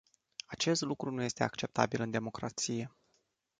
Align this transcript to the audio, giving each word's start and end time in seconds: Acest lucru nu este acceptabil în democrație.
Acest 0.45 0.81
lucru 0.81 1.11
nu 1.11 1.21
este 1.23 1.43
acceptabil 1.43 2.01
în 2.01 2.11
democrație. 2.11 2.91